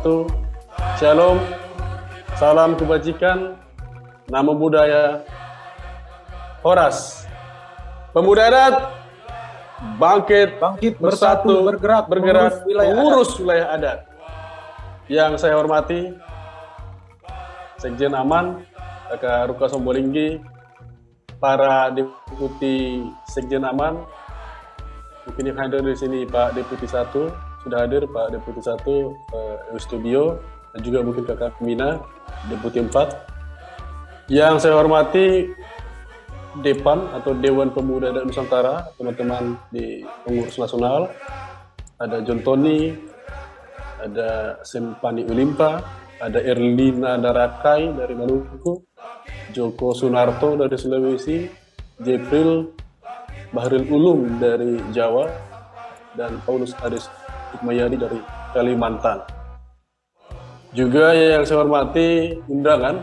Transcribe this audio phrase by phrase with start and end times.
[0.00, 0.96] Wabarakatuh.
[0.96, 1.36] Shalom,
[2.40, 3.60] salam kebajikan,
[4.32, 5.20] nama budaya,
[6.64, 7.28] Horas.
[8.16, 8.74] Pemuda adat,
[10.00, 13.98] bangkit, Bangkit bersatu, bersatu, bergerak, bergerak, mengurus wilayah mengurus wilayah adat.
[15.12, 16.16] Yang saya hormati,
[17.76, 18.64] Sekjen Aman,
[19.12, 20.40] Kakak Ruka Sombolinggi,
[21.36, 24.00] para deputi Sekjen Aman,
[25.28, 30.40] mungkin yang hadir di sini Pak Deputi 1, sudah hadir Pak Deputi 1 eh, Studio,
[30.72, 32.00] dan juga mungkin Kakak Mina,
[32.48, 34.30] Deputi 4.
[34.30, 35.50] Yang saya hormati
[36.50, 41.06] Depan atau Dewan Pemuda dan Nusantara, teman-teman di pengurus nasional,
[41.94, 42.90] ada John Tony,
[44.02, 45.78] ada Sempani Ulimpa,
[46.18, 48.82] ada Erlina Darakai dari Maluku,
[49.54, 51.46] Joko Sunarto dari Sulawesi,
[52.02, 52.74] Jepril
[53.54, 55.30] Bahril Ulum dari Jawa,
[56.18, 57.06] dan Paulus Adis
[57.56, 58.20] Hikmayadi dari
[58.54, 59.22] Kalimantan.
[60.70, 63.02] Juga yang saya hormati undangan,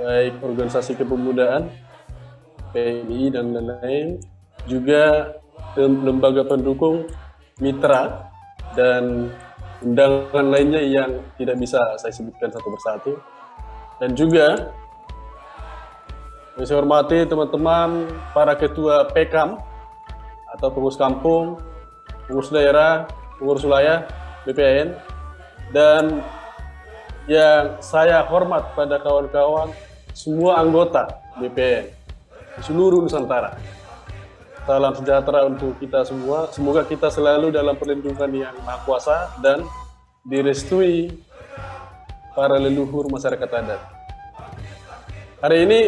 [0.00, 1.68] baik organisasi kepemudaan,
[2.72, 4.16] PMI dan lain-lain,
[4.64, 5.36] juga
[5.76, 7.04] lem- lembaga pendukung,
[7.60, 8.32] mitra,
[8.72, 9.28] dan
[9.84, 13.12] undangan lainnya yang tidak bisa saya sebutkan satu persatu.
[13.98, 14.72] Dan juga
[16.58, 19.58] saya hormati teman-teman para ketua PKAM
[20.56, 21.60] atau pengurus kampung,
[22.26, 23.06] pengurus daerah,
[23.38, 24.04] pengurus wilayah,
[24.44, 24.98] BPN,
[25.70, 26.20] dan
[27.30, 29.70] yang saya hormat pada kawan-kawan
[30.16, 31.06] semua anggota
[31.38, 31.92] BPN
[32.58, 33.54] di seluruh Nusantara.
[34.68, 36.50] Salam sejahtera untuk kita semua.
[36.52, 39.64] Semoga kita selalu dalam perlindungan yang maha kuasa dan
[40.28, 41.08] direstui
[42.36, 43.80] para leluhur masyarakat adat.
[45.40, 45.80] Hari ini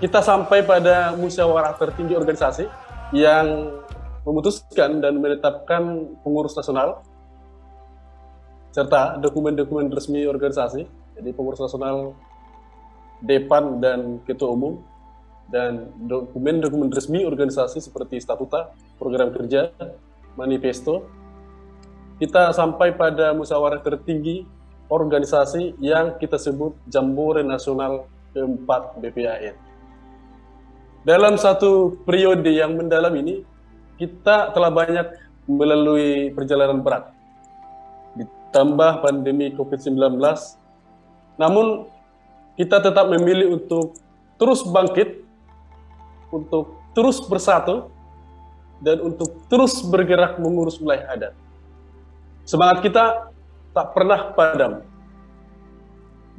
[0.00, 2.64] kita sampai pada musyawarah tertinggi organisasi
[3.12, 3.68] yang
[4.30, 7.02] memutuskan dan menetapkan pengurus nasional
[8.70, 10.86] serta dokumen-dokumen resmi organisasi.
[11.18, 12.14] Jadi pengurus nasional,
[13.18, 14.78] depan dan ketua umum
[15.50, 19.74] dan dokumen-dokumen resmi organisasi seperti statuta, program kerja,
[20.38, 21.10] manifesto.
[22.22, 24.46] Kita sampai pada musyawarah tertinggi
[24.86, 29.56] organisasi yang kita sebut Jambore Nasional keempat BPAN.
[31.00, 33.40] Dalam satu periode yang mendalam ini,
[34.00, 35.12] kita telah banyak
[35.44, 37.12] melalui perjalanan berat.
[38.16, 40.16] Ditambah pandemi COVID-19,
[41.36, 41.84] namun
[42.56, 44.00] kita tetap memilih untuk
[44.40, 45.20] terus bangkit
[46.32, 47.92] untuk terus bersatu
[48.80, 51.34] dan untuk terus bergerak mengurus wilayah adat.
[52.48, 53.04] Semangat kita
[53.76, 54.72] tak pernah padam.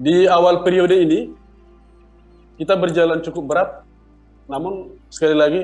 [0.02, 1.30] Di awal periode ini,
[2.58, 3.70] kita berjalan cukup berat,
[4.50, 5.62] namun sekali lagi,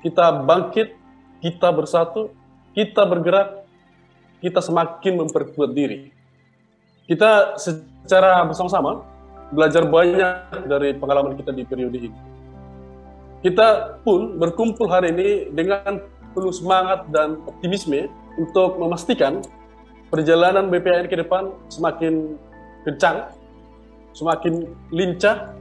[0.00, 0.96] kita bangkit,
[1.40, 2.32] kita bersatu,
[2.76, 3.64] kita bergerak,
[4.40, 6.12] kita semakin memperkuat diri.
[7.06, 9.06] Kita secara bersama-sama
[9.54, 12.36] belajar banyak dari pengalaman kita di periode ini
[13.46, 16.02] kita pun berkumpul hari ini dengan
[16.34, 19.38] penuh semangat dan optimisme untuk memastikan
[20.10, 22.34] perjalanan BPN ke depan semakin
[22.82, 23.30] kencang,
[24.18, 25.54] semakin lincah,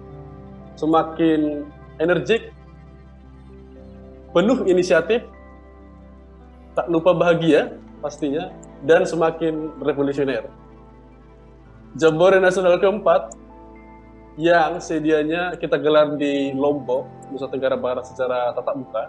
[0.82, 1.70] semakin
[2.02, 2.50] energik,
[4.36, 5.24] penuh inisiatif,
[6.76, 8.52] tak lupa bahagia pastinya,
[8.84, 10.52] dan semakin revolusioner.
[11.96, 13.32] Jambore Nasional keempat
[14.36, 19.04] yang sedianya kita gelar di Lombok, Nusa Tenggara Barat secara tatap muka,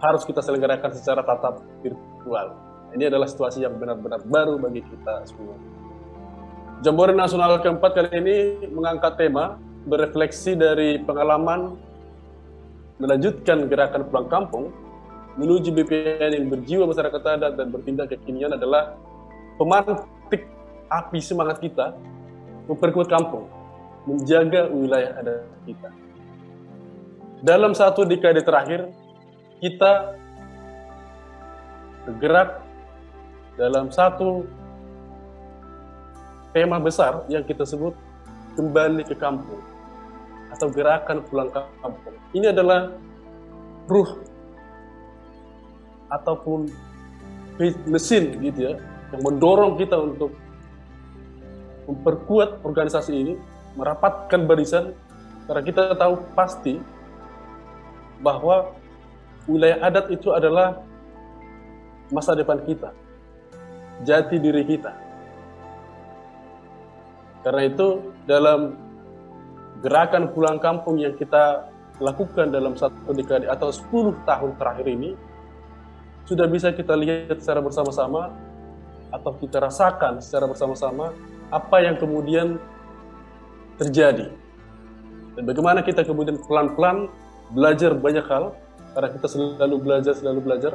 [0.00, 2.56] harus kita selenggarakan secara tatap virtual.
[2.96, 5.60] Ini adalah situasi yang benar-benar baru bagi kita semua.
[6.80, 8.36] Jambore Nasional keempat kali ini
[8.72, 11.76] mengangkat tema berefleksi dari pengalaman
[12.98, 14.70] melanjutkan gerakan pulang kampung
[15.34, 18.94] menuju BPN yang berjiwa masyarakat adat dan bertindak kekinian adalah
[19.58, 20.46] pemantik
[20.86, 21.98] api semangat kita
[22.70, 23.50] memperkuat kampung
[24.06, 25.90] menjaga wilayah adat kita.
[27.44, 28.88] Dalam satu dekade terakhir,
[29.58, 30.16] kita
[32.06, 32.62] bergerak
[33.58, 34.46] dalam satu
[36.54, 37.96] tema besar yang kita sebut
[38.54, 39.73] kembali ke kampung
[40.54, 42.14] atau gerakan pulang kampung.
[42.30, 42.94] Ini adalah
[43.90, 44.22] ruh
[46.14, 46.70] ataupun
[47.90, 48.72] mesin gitu ya
[49.14, 50.34] yang mendorong kita untuk
[51.86, 53.34] memperkuat organisasi ini
[53.74, 54.94] merapatkan barisan
[55.46, 56.80] karena kita tahu pasti
[58.24, 58.72] bahwa
[59.44, 60.80] wilayah adat itu adalah
[62.08, 62.96] masa depan kita,
[64.06, 64.92] jati diri kita.
[67.44, 68.80] Karena itu dalam
[69.84, 71.68] gerakan pulang kampung yang kita
[72.00, 75.12] lakukan dalam satu dekade atau 10 tahun terakhir ini,
[76.24, 78.32] sudah bisa kita lihat secara bersama-sama
[79.12, 81.12] atau kita rasakan secara bersama-sama
[81.52, 82.56] apa yang kemudian
[83.76, 84.32] terjadi.
[85.36, 87.12] Dan bagaimana kita kemudian pelan-pelan
[87.52, 88.56] belajar banyak hal,
[88.96, 90.72] karena kita selalu belajar, selalu belajar,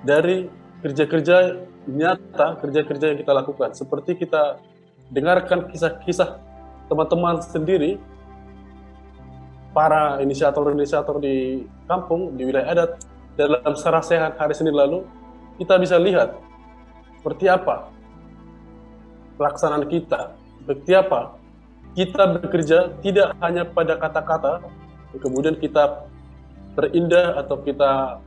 [0.00, 0.48] dari
[0.80, 3.76] kerja-kerja nyata, kerja-kerja yang kita lakukan.
[3.76, 4.56] Seperti kita
[5.12, 6.49] dengarkan kisah-kisah
[6.90, 8.02] teman-teman sendiri,
[9.70, 12.90] para inisiator-inisiator di kampung, di wilayah adat,
[13.38, 15.06] dalam sarasehan hari Senin lalu,
[15.62, 16.34] kita bisa lihat
[17.22, 17.88] seperti apa
[19.38, 21.38] pelaksanaan kita, seperti apa
[21.94, 24.66] kita bekerja tidak hanya pada kata-kata,
[25.22, 26.06] kemudian kita
[26.74, 28.18] terindah atau kita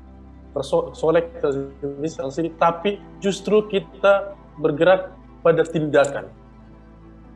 [0.54, 1.50] tersolek ke
[2.30, 5.10] sini, tapi justru kita bergerak
[5.42, 6.30] pada tindakan.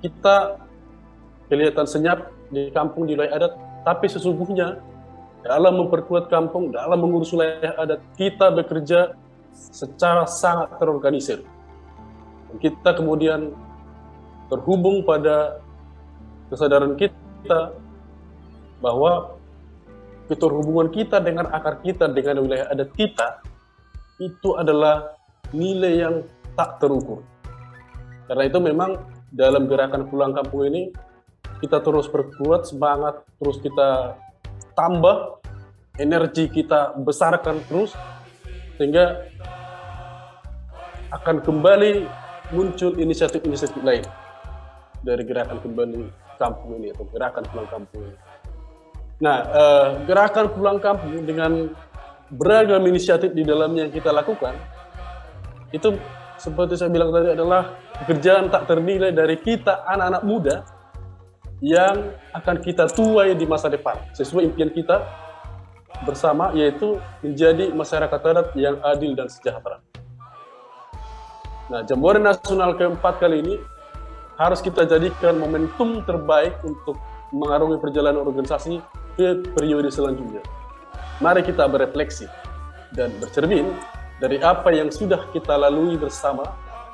[0.03, 0.66] Kita
[1.47, 3.53] kelihatan senyap di kampung di wilayah adat,
[3.83, 4.79] tapi sesungguhnya
[5.43, 9.15] dalam memperkuat kampung, dalam mengurus wilayah adat, kita bekerja
[9.55, 11.43] secara sangat terorganisir.
[12.59, 13.51] Kita kemudian
[14.47, 15.59] terhubung pada
[16.47, 17.75] kesadaran kita
[18.79, 19.35] bahwa
[20.27, 23.39] keterhubungan kita dengan akar kita dengan wilayah adat kita
[24.19, 25.15] itu adalah
[25.55, 26.15] nilai yang
[26.59, 27.23] tak terukur.
[28.27, 28.99] Karena itu memang
[29.31, 30.91] dalam gerakan pulang kampung ini
[31.61, 34.19] kita terus berkuat semangat, terus kita
[34.77, 35.41] tambah
[35.97, 37.97] energi kita besarkan terus
[38.77, 39.25] sehingga
[41.09, 42.05] akan kembali
[42.53, 44.05] muncul inisiatif-inisiatif lain
[45.01, 46.01] dari gerakan kembali
[46.37, 48.17] kampung ini atau gerakan pulang kampung ini.
[49.17, 51.73] Nah, eh, gerakan pulang kampung dengan
[52.29, 54.53] beragam inisiatif di dalamnya yang kita lakukan,
[55.73, 55.97] itu
[56.37, 60.55] seperti saya bilang tadi adalah pekerjaan tak ternilai dari kita anak-anak muda
[61.63, 65.01] yang akan kita tuai di masa depan sesuai impian kita
[66.05, 69.81] bersama yaitu menjadi masyarakat adat yang adil dan sejahtera.
[71.67, 73.55] Nah, Jambore Nasional keempat kali ini
[74.37, 76.95] harus kita jadikan momentum terbaik untuk
[77.33, 78.79] mengarungi perjalanan organisasi
[79.17, 80.45] ke periode selanjutnya.
[81.17, 82.29] Mari kita berefleksi
[82.93, 83.73] dan bercermin
[84.21, 86.53] dari apa yang sudah kita lalui bersama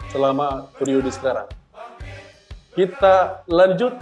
[0.10, 1.46] selama periode sekarang.
[2.74, 3.94] Kita lanjut,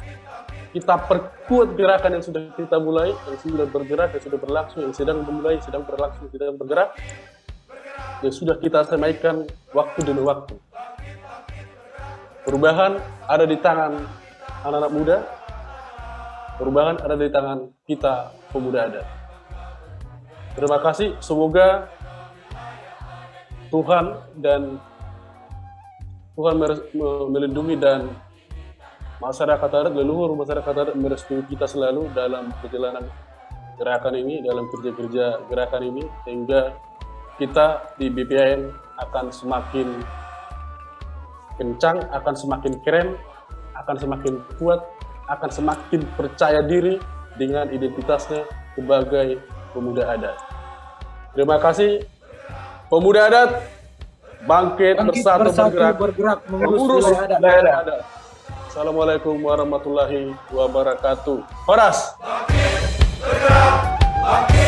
[0.72, 5.20] kita perkuat gerakan yang sudah kita mulai, yang sudah bergerak, yang sudah berlangsung, yang sedang
[5.28, 6.96] memulai, sedang berlangsung, sedang bergerak,
[8.24, 9.44] yang sudah kita semaikan
[9.76, 10.56] waktu demi waktu.
[12.48, 12.98] Perubahan
[13.28, 14.00] ada di tangan
[14.64, 15.18] anak-anak muda,
[16.56, 19.06] perubahan ada di tangan kita pemuda adat.
[20.56, 21.92] Terima kasih, semoga
[23.72, 24.80] Tuhan dan
[26.36, 26.56] Tuhan
[27.32, 28.08] melindungi dan
[29.22, 33.06] masyarakat adat, leluhur masyarakat adat merestui kita selalu dalam perjalanan
[33.78, 36.74] gerakan ini, dalam kerja-kerja gerakan ini, sehingga
[37.38, 39.88] kita di BPN akan semakin
[41.62, 43.14] kencang, akan semakin keren,
[43.78, 44.82] akan semakin kuat,
[45.30, 46.98] akan semakin percaya diri
[47.38, 49.38] dengan identitasnya sebagai
[49.72, 50.38] pemuda adat.
[51.38, 52.04] Terima kasih
[52.90, 53.50] pemuda adat
[54.44, 57.06] bangkit, bangkit bersatu, bersatu bergerak, bergerak mengurus
[57.38, 58.21] daerah adat.
[58.72, 61.44] Assalamualaikum warahmatullahi wabarakatuh.
[61.68, 62.16] Horas.
[64.24, 64.61] Bangkit.